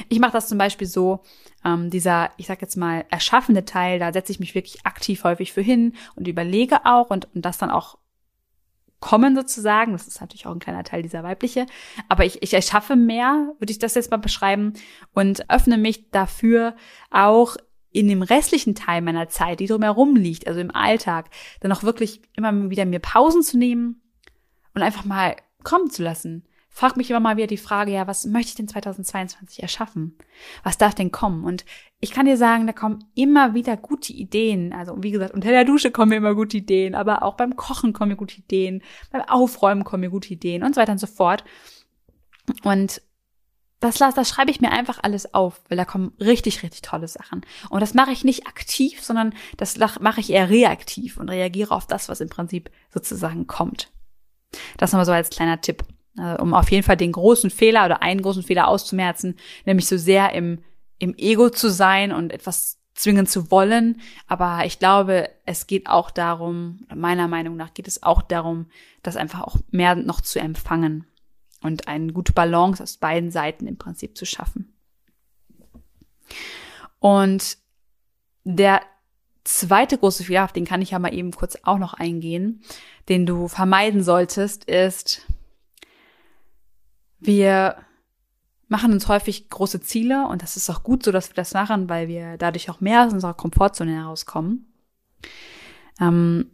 [0.09, 1.21] Ich mache das zum Beispiel so,
[1.63, 5.53] ähm, dieser, ich sag jetzt mal, erschaffende Teil, da setze ich mich wirklich aktiv häufig
[5.53, 7.97] für hin und überlege auch und, und das dann auch
[9.01, 9.91] kommen sozusagen.
[9.91, 11.65] Das ist natürlich auch ein kleiner Teil dieser weibliche.
[12.07, 14.73] Aber ich, ich erschaffe mehr, würde ich das jetzt mal beschreiben,
[15.11, 16.75] und öffne mich dafür
[17.09, 17.57] auch
[17.91, 22.21] in dem restlichen Teil meiner Zeit, die drumherum liegt, also im Alltag, dann auch wirklich
[22.37, 24.01] immer wieder mir Pausen zu nehmen
[24.73, 26.47] und einfach mal kommen zu lassen.
[26.73, 30.17] Frag mich immer mal wieder die Frage, ja, was möchte ich denn 2022 erschaffen?
[30.63, 31.43] Was darf denn kommen?
[31.43, 31.65] Und
[31.99, 34.71] ich kann dir sagen, da kommen immer wieder gute Ideen.
[34.71, 37.91] Also, wie gesagt, unter der Dusche kommen mir immer gute Ideen, aber auch beim Kochen
[37.91, 38.81] kommen mir gute Ideen,
[39.11, 41.43] beim Aufräumen kommen mir gute Ideen und so weiter und so fort.
[42.63, 43.01] Und
[43.81, 47.41] das, das schreibe ich mir einfach alles auf, weil da kommen richtig, richtig tolle Sachen.
[47.69, 51.85] Und das mache ich nicht aktiv, sondern das mache ich eher reaktiv und reagiere auf
[51.85, 53.91] das, was im Prinzip sozusagen kommt.
[54.77, 55.83] Das nochmal so als kleiner Tipp,
[56.17, 59.97] also um auf jeden Fall den großen Fehler oder einen großen Fehler auszumerzen, nämlich so
[59.97, 60.59] sehr im,
[60.99, 64.01] im Ego zu sein und etwas zwingen zu wollen.
[64.27, 68.67] Aber ich glaube, es geht auch darum, meiner Meinung nach geht es auch darum,
[69.03, 71.05] das einfach auch mehr noch zu empfangen
[71.61, 74.73] und eine gute Balance aus beiden Seiten im Prinzip zu schaffen.
[76.99, 77.57] Und
[78.43, 78.81] der
[79.43, 82.61] zweite große Fehler, auf den kann ich ja mal eben kurz auch noch eingehen,
[83.09, 85.25] den du vermeiden solltest, ist,
[87.21, 87.77] wir
[88.67, 91.89] machen uns häufig große Ziele und das ist auch gut so, dass wir das machen,
[91.89, 94.73] weil wir dadurch auch mehr aus unserer Komfortzone herauskommen.
[95.99, 96.51] Ähm,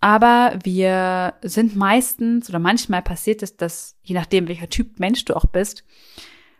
[0.00, 5.34] aber wir sind meistens oder manchmal passiert es, dass, je nachdem, welcher Typ Mensch du
[5.34, 5.84] auch bist,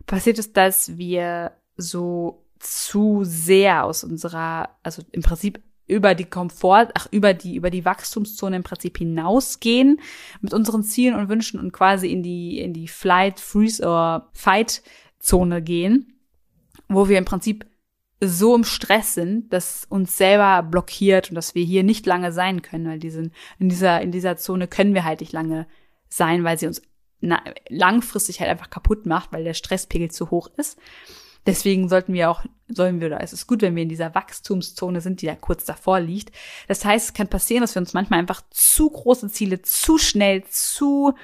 [0.07, 6.89] passiert es, dass wir so zu sehr aus unserer, also im Prinzip über die Komfort,
[6.95, 10.01] ach, über die, über die Wachstumszone im Prinzip hinausgehen
[10.41, 14.83] mit unseren Zielen und Wünschen und quasi in die, in die Flight, Freeze oder Fight
[15.19, 16.19] Zone gehen,
[16.89, 17.67] wo wir im Prinzip
[18.21, 22.63] so im Stress sind, dass uns selber blockiert und dass wir hier nicht lange sein
[22.63, 25.67] können, weil diesen, in dieser, in dieser Zone können wir halt nicht lange
[26.09, 26.81] sein, weil sie uns
[27.21, 30.79] na, langfristig halt einfach kaputt macht, weil der Stresspegel zu hoch ist.
[31.47, 35.01] Deswegen sollten wir auch, sollen wir, oder es ist gut, wenn wir in dieser Wachstumszone
[35.01, 36.35] sind, die da kurz davor liegt.
[36.69, 40.45] Das heißt, es kann passieren, dass wir uns manchmal einfach zu große Ziele zu schnell,
[40.45, 41.15] zu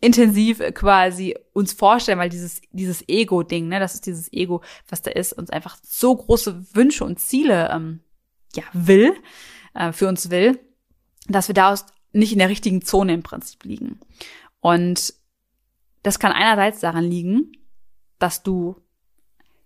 [0.00, 5.10] intensiv quasi uns vorstellen, weil dieses, dieses Ego-Ding, ne, das ist dieses Ego, was da
[5.10, 8.00] ist, uns einfach so große Wünsche und Ziele, ähm,
[8.54, 9.14] ja, will,
[9.74, 10.60] äh, für uns will,
[11.26, 13.98] dass wir daraus nicht in der richtigen Zone im Prinzip liegen.
[14.60, 15.14] Und
[16.02, 17.52] das kann einerseits daran liegen,
[18.18, 18.76] dass du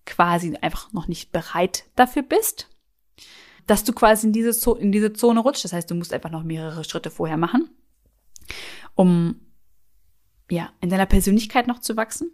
[0.09, 2.69] quasi einfach noch nicht bereit dafür bist,
[3.67, 5.65] dass du quasi in diese, in diese Zone rutscht.
[5.65, 7.71] Das heißt, du musst einfach noch mehrere Schritte vorher machen,
[8.95, 9.41] um
[10.51, 12.33] ja, in deiner Persönlichkeit noch zu wachsen.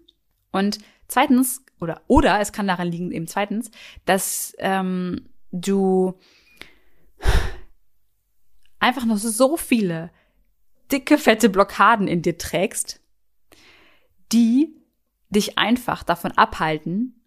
[0.53, 3.73] Und zweitens, oder, oder es kann daran liegen, eben zweitens,
[4.05, 6.15] dass ähm, du
[8.79, 10.13] einfach noch so viele
[10.93, 13.01] dicke, fette Blockaden in dir trägst,
[14.31, 14.77] die
[15.29, 17.24] dich einfach davon abhalten,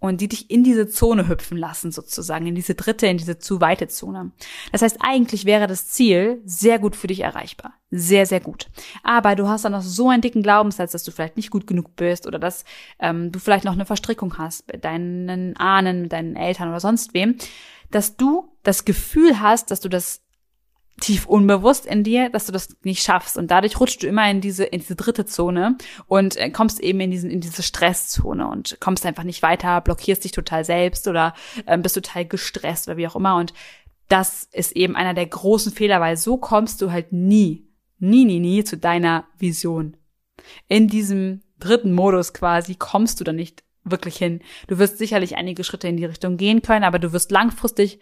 [0.00, 3.60] und die dich in diese Zone hüpfen lassen, sozusagen, in diese dritte, in diese zu
[3.60, 4.30] weite Zone.
[4.72, 7.74] Das heißt, eigentlich wäre das Ziel sehr gut für dich erreichbar.
[7.90, 8.68] Sehr, sehr gut.
[9.02, 11.96] Aber du hast dann noch so einen dicken Glaubenssatz, dass du vielleicht nicht gut genug
[11.96, 12.64] bist oder dass
[13.00, 17.14] ähm, du vielleicht noch eine Verstrickung hast mit deinen Ahnen, mit deinen Eltern oder sonst
[17.14, 17.36] wem,
[17.90, 20.22] dass du das Gefühl hast, dass du das
[21.00, 24.40] tief unbewusst in dir, dass du das nicht schaffst und dadurch rutschst du immer in
[24.40, 28.78] diese in diese dritte Zone und äh, kommst eben in diesen in diese Stresszone und
[28.80, 31.34] kommst einfach nicht weiter, blockierst dich total selbst oder
[31.66, 33.52] äh, bist total gestresst oder wie auch immer und
[34.08, 38.40] das ist eben einer der großen Fehler, weil so kommst du halt nie, nie, nie,
[38.40, 39.96] nie zu deiner Vision.
[40.66, 44.40] In diesem dritten Modus quasi kommst du da nicht wirklich hin.
[44.66, 48.00] Du wirst sicherlich einige Schritte in die Richtung gehen können, aber du wirst langfristig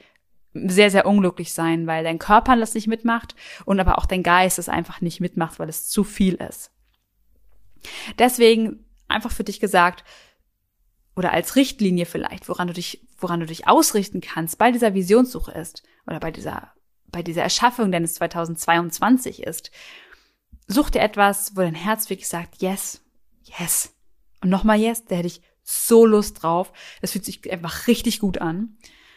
[0.69, 4.59] sehr, sehr unglücklich sein, weil dein Körper das nicht mitmacht und aber auch dein Geist
[4.59, 6.71] es einfach nicht mitmacht, weil es zu viel ist.
[8.19, 10.05] Deswegen einfach für dich gesagt,
[11.15, 15.53] oder als Richtlinie vielleicht, woran du dich, woran du dich ausrichten kannst bei dieser Visionssuche
[15.53, 16.73] ist oder bei dieser,
[17.07, 19.71] bei dieser Erschaffung deines 2022 ist,
[20.67, 23.03] such dir etwas, wo dein Herz wirklich sagt, yes,
[23.45, 23.95] yes.
[24.43, 26.73] Und nochmal yes, da hätte ich so Lust drauf.
[27.01, 28.77] Das fühlt sich einfach richtig gut an.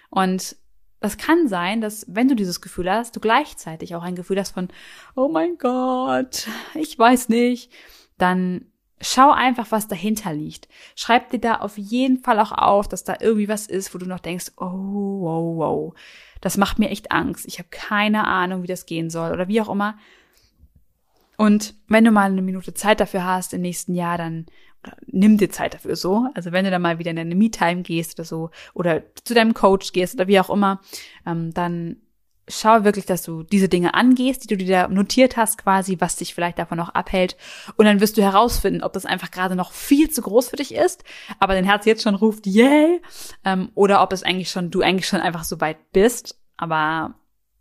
[0.10, 0.56] Und
[1.00, 4.52] das kann sein, dass wenn du dieses Gefühl hast, du gleichzeitig auch ein Gefühl hast
[4.52, 4.68] von,
[5.16, 7.72] oh mein Gott, ich weiß nicht,
[8.18, 8.66] dann
[9.02, 10.68] schau einfach, was dahinter liegt.
[10.96, 14.06] Schreib dir da auf jeden Fall auch auf, dass da irgendwie was ist, wo du
[14.06, 15.94] noch denkst, oh, wow, wow,
[16.42, 17.46] das macht mir echt Angst.
[17.48, 19.98] Ich habe keine Ahnung, wie das gehen soll oder wie auch immer.
[21.38, 24.48] Und wenn du mal eine Minute Zeit dafür hast im nächsten Jahr, dann
[25.08, 26.28] nimm dir Zeit dafür so.
[26.34, 29.54] Also wenn du dann mal wieder in deine Me-Time gehst oder so oder zu deinem
[29.54, 30.82] Coach gehst oder wie auch immer,
[31.26, 31.98] ähm, dann
[32.50, 36.34] schau wirklich, dass du diese Dinge angehst, die du dir notiert hast, quasi, was dich
[36.34, 37.38] vielleicht davon noch abhält.
[37.78, 40.74] Und dann wirst du herausfinden, ob das einfach gerade noch viel zu groß für dich
[40.74, 41.04] ist,
[41.40, 43.02] aber dein Herz jetzt schon ruft, yay,
[43.46, 47.14] ähm, oder ob es eigentlich schon, du eigentlich schon einfach so weit bist, aber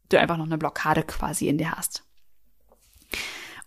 [0.08, 2.04] du einfach noch eine Blockade quasi in dir hast.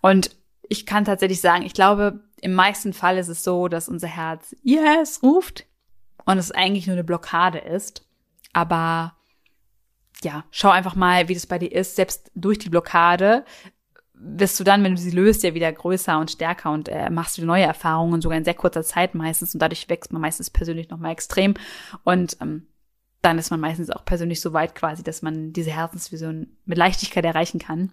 [0.01, 0.35] Und
[0.67, 4.55] ich kann tatsächlich sagen, ich glaube, im meisten Fall ist es so, dass unser Herz
[4.63, 5.65] yes ruft
[6.25, 8.07] und es eigentlich nur eine Blockade ist.
[8.53, 9.15] Aber
[10.23, 11.95] ja, schau einfach mal, wie das bei dir ist.
[11.95, 13.45] Selbst durch die Blockade
[14.13, 17.37] wirst du dann, wenn du sie löst, ja wieder größer und stärker und äh, machst
[17.37, 19.53] du neue Erfahrungen, sogar in sehr kurzer Zeit meistens.
[19.53, 21.55] Und dadurch wächst man meistens persönlich nochmal extrem.
[22.03, 22.67] Und ähm,
[23.21, 27.23] dann ist man meistens auch persönlich so weit quasi, dass man diese Herzensvision mit Leichtigkeit
[27.23, 27.91] erreichen kann.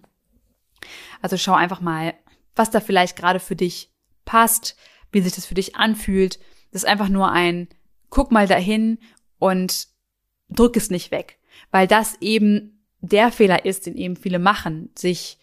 [1.21, 2.13] Also schau einfach mal,
[2.55, 3.91] was da vielleicht gerade für dich
[4.29, 4.75] passt,
[5.11, 6.39] wie sich das für dich anfühlt.
[6.71, 7.67] Das ist einfach nur ein,
[8.09, 8.99] guck mal dahin
[9.39, 9.87] und
[10.49, 11.39] drück es nicht weg
[11.71, 15.37] weil das eben der Fehler ist, den eben viele machen, sich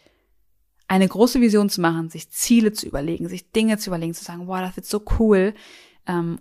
[0.88, 4.46] eine große Vision zu machen, sich Ziele zu überlegen, sich Dinge zu überlegen, zu sagen,
[4.46, 5.54] wow, das wird so cool,
[6.06, 6.38] ähm,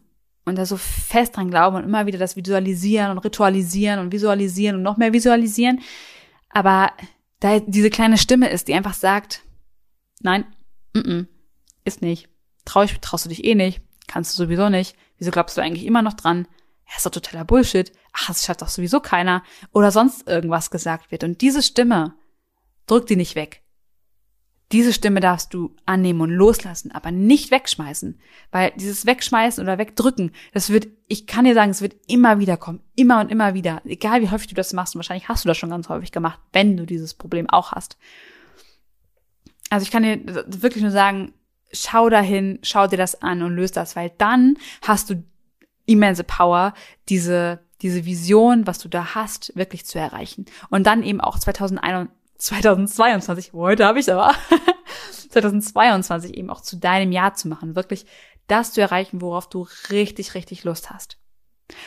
[0.48, 4.76] und da so fest dran glauben und immer wieder das visualisieren und ritualisieren und visualisieren
[4.76, 5.82] und noch mehr visualisieren.
[6.50, 6.92] Aber
[7.40, 9.42] da diese kleine Stimme ist, die einfach sagt,
[10.22, 10.46] nein,
[10.94, 11.28] mm -mm,
[11.84, 12.30] ist nicht.
[12.66, 14.96] Trau ich, traust du dich eh nicht, kannst du sowieso nicht.
[15.18, 16.48] Wieso glaubst du eigentlich immer noch dran?
[16.88, 21.12] ja, ist doch totaler Bullshit, ach, das schafft doch sowieso keiner, oder sonst irgendwas gesagt
[21.12, 21.24] wird.
[21.24, 22.14] Und diese Stimme,
[22.88, 23.62] drück die nicht weg.
[24.72, 28.20] Diese Stimme darfst du annehmen und loslassen, aber nicht wegschmeißen.
[28.52, 32.58] Weil dieses Wegschmeißen oder Wegdrücken, das wird, ich kann dir sagen, es wird immer wieder
[32.58, 32.82] kommen.
[32.96, 33.82] Immer und immer wieder.
[33.86, 34.96] Egal wie häufig du das machst.
[34.96, 37.98] Und wahrscheinlich hast du das schon ganz häufig gemacht, wenn du dieses Problem auch hast.
[39.70, 41.34] Also ich kann dir wirklich nur sagen,
[41.72, 45.24] schau dahin, schau dir das an und löst das, weil dann hast du
[45.86, 46.74] immense Power,
[47.10, 50.46] diese, diese Vision, was du da hast, wirklich zu erreichen.
[50.70, 54.34] Und dann eben auch 2021, 2022, heute habe ich aber,
[55.30, 58.06] 2022 eben auch zu deinem Jahr zu machen, wirklich
[58.48, 61.18] das zu erreichen, worauf du richtig, richtig Lust hast.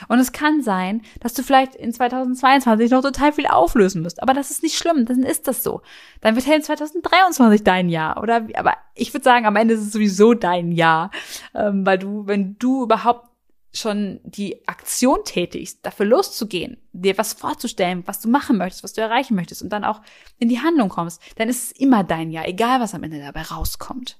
[0.08, 4.34] Und es kann sein, dass du vielleicht in 2022 noch total viel auflösen musst, aber
[4.34, 5.82] das ist nicht schlimm, dann ist das so.
[6.20, 8.46] Dann wird halt 2023 dein Jahr, oder?
[8.54, 11.10] Aber ich würde sagen, am Ende ist es sowieso dein Jahr,
[11.54, 13.28] ähm, weil du, wenn du überhaupt
[13.72, 19.00] schon die Aktion tätigst, dafür loszugehen, dir was vorzustellen, was du machen möchtest, was du
[19.00, 20.00] erreichen möchtest und dann auch
[20.38, 23.42] in die Handlung kommst, dann ist es immer dein Jahr, egal was am Ende dabei
[23.42, 24.18] rauskommt.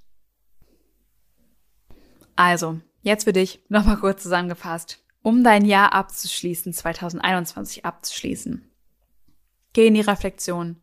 [2.37, 8.67] Also, jetzt für dich nochmal kurz zusammengefasst, um dein Jahr abzuschließen, 2021 abzuschließen.
[9.75, 10.81] Geh in die Reflexion,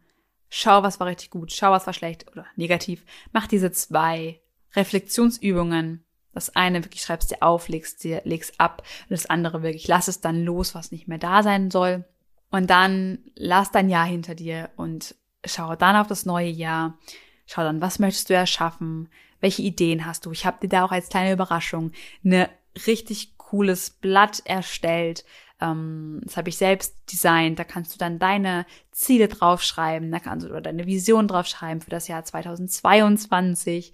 [0.50, 4.40] schau, was war richtig gut, schau, was war schlecht oder negativ, mach diese zwei
[4.76, 8.84] Reflexionsübungen, das eine wirklich schreibst dir auf, legst dir, legst ab.
[9.10, 12.04] Und das andere wirklich lass es dann los, was nicht mehr da sein soll.
[12.52, 17.00] Und dann lass dein Jahr hinter dir und schau dann auf das neue Jahr.
[17.48, 19.10] Schau dann, was möchtest du erschaffen?
[19.40, 20.32] Welche Ideen hast du?
[20.32, 22.48] Ich habe dir da auch als kleine Überraschung eine
[22.86, 25.26] richtig cooles Blatt erstellt.
[25.62, 27.60] Ähm, das habe ich selbst designt.
[27.60, 30.12] Da kannst du dann deine Ziele draufschreiben.
[30.12, 33.94] Da kannst du oder deine Vision draufschreiben für das Jahr 2022.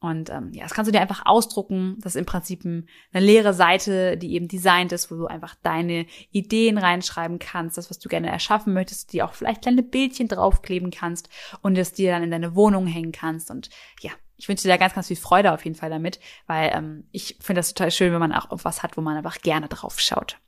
[0.00, 1.96] Und ähm, ja, das kannst du dir einfach ausdrucken.
[2.00, 6.06] Das ist im Prinzip eine leere Seite, die eben designt ist, wo du einfach deine
[6.30, 10.92] Ideen reinschreiben kannst, das, was du gerne erschaffen möchtest, die auch vielleicht kleine Bildchen draufkleben
[10.92, 11.28] kannst
[11.62, 13.50] und es dir dann in deine Wohnung hängen kannst.
[13.50, 13.70] Und
[14.00, 17.04] ja, ich wünsche dir da ganz, ganz viel Freude auf jeden Fall damit, weil ähm,
[17.12, 20.00] ich finde das total schön, wenn man auch was hat, wo man einfach gerne drauf
[20.00, 20.38] schaut.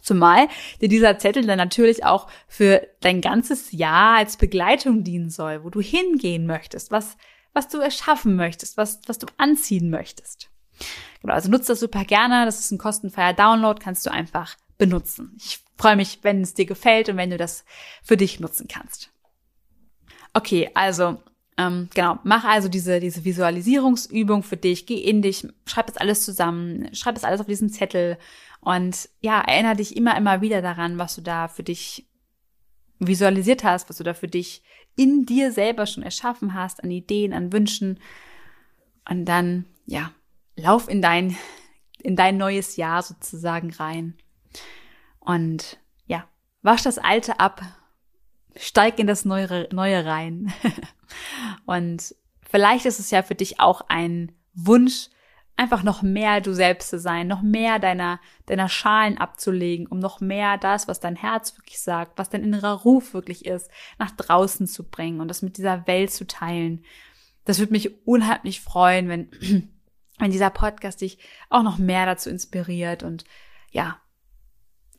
[0.00, 0.48] Zumal
[0.80, 5.70] dir dieser Zettel dann natürlich auch für dein ganzes Jahr als Begleitung dienen soll, wo
[5.70, 7.16] du hingehen möchtest, was
[7.52, 10.50] was du erschaffen möchtest, was, was du anziehen möchtest.
[11.22, 12.44] Genau, also nutzt das super gerne.
[12.44, 15.36] Das ist ein kostenfreier Download, kannst du einfach benutzen.
[15.38, 17.64] Ich freue mich, wenn es dir gefällt und wenn du das
[18.02, 19.10] für dich nutzen kannst.
[20.34, 21.20] Okay, also
[21.58, 26.24] ähm, genau, mach also diese, diese Visualisierungsübung für dich, geh in dich, schreib das alles
[26.24, 28.16] zusammen, schreib das alles auf diesen Zettel
[28.60, 32.06] und ja, erinnere dich immer, immer wieder daran, was du da für dich
[33.00, 34.62] visualisiert hast, was du da für dich
[34.96, 38.00] in dir selber schon erschaffen hast, an Ideen, an Wünschen.
[39.08, 40.10] Und dann, ja,
[40.56, 41.36] lauf in dein,
[42.02, 44.16] in dein neues Jahr sozusagen rein.
[45.20, 46.28] Und ja,
[46.62, 47.62] wasch das Alte ab,
[48.58, 50.52] steig in das Neue, Neue rein.
[51.66, 52.14] Und
[52.48, 55.08] vielleicht ist es ja für dich auch ein Wunsch,
[55.58, 60.20] einfach noch mehr du selbst zu sein, noch mehr deiner, deiner Schalen abzulegen, um noch
[60.20, 64.68] mehr das, was dein Herz wirklich sagt, was dein innerer Ruf wirklich ist, nach draußen
[64.68, 66.84] zu bringen und das mit dieser Welt zu teilen.
[67.44, 69.30] Das würde mich unheimlich freuen, wenn,
[70.18, 71.18] wenn dieser Podcast dich
[71.50, 73.24] auch noch mehr dazu inspiriert und
[73.72, 74.00] ja,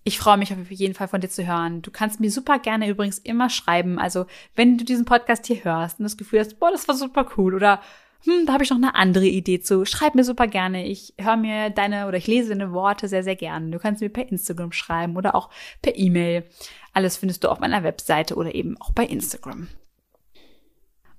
[0.10, 1.84] Ich freue mich auf jeden Fall von dir zu hören.
[1.84, 4.00] Du kannst mir super gerne übrigens immer schreiben.
[4.00, 7.28] Also, wenn du diesen Podcast hier hörst und das Gefühl hast, boah, das war super
[7.38, 7.80] cool oder
[8.24, 9.86] hm, da habe ich noch eine andere Idee zu.
[9.86, 10.88] Schreib mir super gerne.
[10.88, 13.70] Ich höre mir deine oder ich lese deine Worte sehr, sehr gerne.
[13.70, 15.52] Du kannst mir per Instagram schreiben oder auch
[15.84, 16.44] per E-Mail.
[16.92, 19.68] Alles findest du auf meiner Webseite oder eben auch bei Instagram.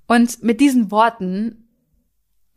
[0.05, 1.69] Und mit diesen Worten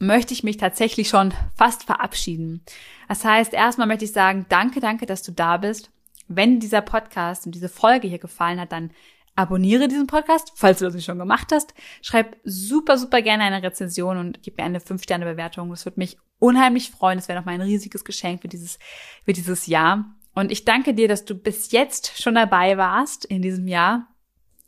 [0.01, 2.64] möchte ich mich tatsächlich schon fast verabschieden.
[3.07, 5.93] Das heißt, erstmal möchte ich sagen, danke, danke, dass du da bist.
[6.29, 8.91] Wenn dieser Podcast und diese Folge hier gefallen hat, dann
[9.37, 11.75] abonniere diesen Podcast, falls du das nicht schon gemacht hast.
[12.03, 15.70] Schreib super, super gerne eine Rezension und gib mir eine 5-Sterne-Bewertung.
[15.70, 17.18] Das würde mich unheimlich freuen.
[17.18, 18.79] Das wäre noch mal ein riesiges Geschenk für dieses,
[19.25, 20.05] für dieses Jahr.
[20.35, 24.09] Und ich danke dir, dass du bis jetzt schon dabei warst in diesem Jahr.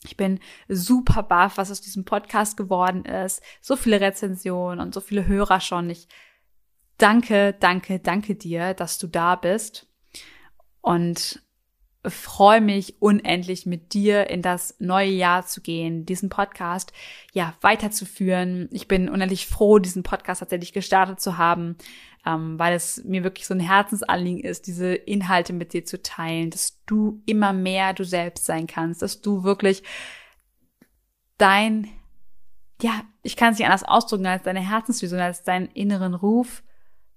[0.05, 0.39] Ich bin
[0.69, 3.43] super baff, was aus diesem Podcast geworden ist.
[3.61, 5.91] So viele Rezensionen und so viele Hörer schon.
[5.91, 6.07] Ich
[6.99, 9.89] danke, danke, danke dir, dass du da bist.
[10.81, 11.43] Und
[12.09, 16.93] freue mich unendlich mit dir in das neue Jahr zu gehen, diesen Podcast
[17.33, 18.69] ja weiterzuführen.
[18.73, 21.77] Ich bin unendlich froh, diesen Podcast tatsächlich gestartet zu haben,
[22.25, 26.51] ähm, weil es mir wirklich so ein Herzensanliegen ist, diese Inhalte mit dir zu teilen,
[26.51, 29.83] dass du immer mehr du selbst sein kannst, dass du wirklich
[31.39, 31.89] dein
[32.83, 36.63] ja, ich kann es nicht anders ausdrücken als deine Herzensvision, als deinen inneren Ruf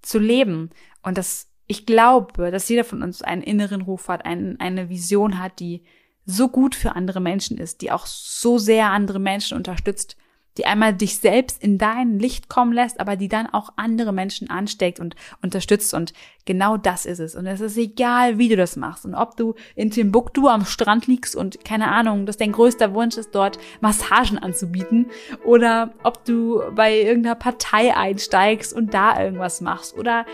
[0.02, 0.70] zu leben.
[1.02, 5.38] Und das ich glaube, dass jeder von uns einen inneren Ruf hat, ein, eine Vision
[5.38, 5.84] hat, die
[6.26, 10.16] so gut für andere Menschen ist, die auch so sehr andere Menschen unterstützt,
[10.58, 14.50] die einmal dich selbst in dein Licht kommen lässt, aber die dann auch andere Menschen
[14.50, 15.94] ansteckt und unterstützt.
[15.94, 16.12] Und
[16.44, 17.36] genau das ist es.
[17.36, 19.04] Und es ist egal, wie du das machst.
[19.04, 23.16] Und ob du in Timbuktu am Strand liegst und keine Ahnung, dass dein größter Wunsch
[23.16, 25.06] ist, dort Massagen anzubieten.
[25.44, 29.96] Oder ob du bei irgendeiner Partei einsteigst und da irgendwas machst.
[29.96, 30.26] Oder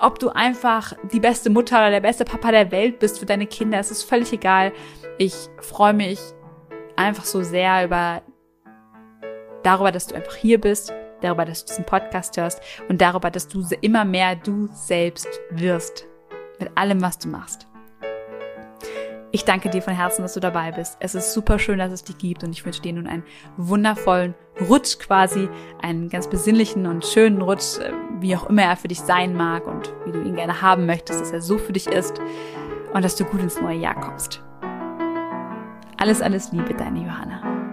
[0.00, 3.46] ob du einfach die beste Mutter oder der beste Papa der Welt bist für deine
[3.46, 4.72] Kinder, es ist völlig egal.
[5.18, 6.18] Ich freue mich
[6.96, 8.22] einfach so sehr über
[9.62, 13.48] darüber, dass du einfach hier bist, darüber, dass du diesen Podcast hörst und darüber, dass
[13.48, 16.06] du immer mehr du selbst wirst
[16.58, 17.66] mit allem, was du machst.
[19.34, 20.96] Ich danke dir von Herzen, dass du dabei bist.
[21.00, 23.24] Es ist super schön, dass es dich gibt und ich wünsche dir nun einen
[23.56, 24.36] wundervollen
[24.68, 25.48] Rutsch quasi,
[25.82, 29.66] einen ganz besinnlichen und schönen Rutsch, äh, wie auch immer er für dich sein mag
[29.66, 32.20] und wie du ihn gerne haben möchtest, dass er so für dich ist
[32.92, 34.40] und dass du gut ins neue Jahr kommst.
[35.96, 37.63] Alles, alles Liebe, deine Johanna.